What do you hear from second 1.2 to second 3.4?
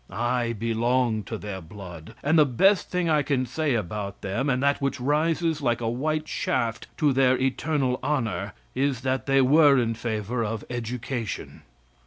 to their blood, and the best thing I